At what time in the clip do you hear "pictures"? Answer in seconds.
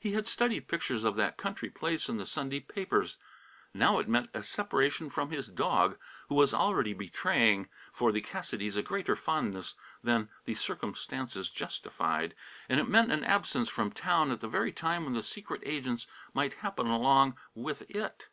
0.66-1.04